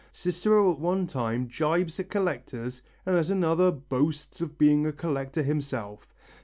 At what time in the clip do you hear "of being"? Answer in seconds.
4.41-4.87